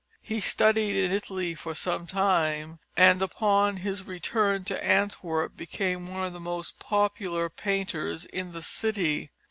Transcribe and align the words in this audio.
He 0.23 0.41
studied 0.41 0.95
in 0.95 1.11
Italy 1.11 1.53
for 1.53 1.75
some 1.75 2.07
time, 2.07 2.79
and 2.97 3.21
upon 3.21 3.77
his 3.77 4.01
return 4.01 4.63
to 4.63 4.83
Antwerp 4.83 5.55
became 5.55 6.07
one 6.07 6.23
of 6.23 6.33
the 6.33 6.39
most 6.39 6.79
popular 6.79 7.51
painters 7.51 8.25
in 8.25 8.51
the 8.51 8.63
city. 8.63 9.29